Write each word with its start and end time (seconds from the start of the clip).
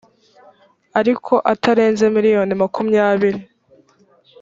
ariko 0.99 1.33
atarenze 1.53 2.05
miliyoni 2.15 2.53
makumyabiri 2.61 3.41